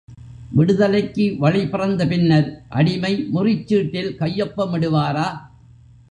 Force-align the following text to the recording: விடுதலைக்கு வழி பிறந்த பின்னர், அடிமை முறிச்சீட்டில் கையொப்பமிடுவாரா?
விடுதலைக்கு 0.55 1.25
வழி 1.39 1.67
பிறந்த 1.67 2.07
பின்னர், 2.07 2.47
அடிமை 2.69 3.11
முறிச்சீட்டில் 3.33 4.11
கையொப்பமிடுவாரா? 4.19 5.27